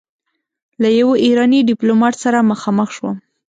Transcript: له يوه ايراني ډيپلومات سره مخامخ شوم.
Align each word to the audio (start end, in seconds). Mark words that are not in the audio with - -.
له 0.81 0.89
يوه 0.99 1.13
ايراني 1.25 1.59
ډيپلومات 1.69 2.15
سره 2.23 2.47
مخامخ 2.51 2.89
شوم. 2.97 3.15